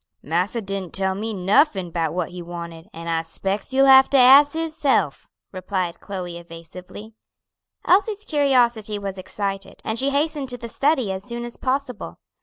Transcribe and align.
"Massa 0.23 0.61
didn't 0.63 0.95
tell 0.95 1.13
me 1.13 1.31
nuffin 1.31 1.91
'bout 1.91 2.11
what 2.15 2.29
he 2.29 2.41
wanted, 2.41 2.89
an' 2.91 3.07
I 3.07 3.21
spects 3.21 3.71
you'll 3.71 3.85
have 3.85 4.09
to 4.09 4.17
az 4.17 4.53
hisself," 4.53 5.29
replied 5.51 5.99
Chloe 5.99 6.39
evasively. 6.39 7.13
Elsie's 7.85 8.25
curiosity 8.25 8.97
was 8.97 9.19
excited, 9.19 9.79
and 9.85 9.99
she 9.99 10.09
hastened 10.09 10.49
to 10.49 10.57
the 10.57 10.69
study 10.69 11.11
as 11.11 11.23
soon 11.23 11.45
as 11.45 11.55
possible. 11.55 12.17